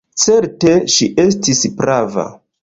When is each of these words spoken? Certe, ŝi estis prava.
Certe, 0.21 0.71
ŝi 0.93 1.09
estis 1.25 1.63
prava. 1.83 2.27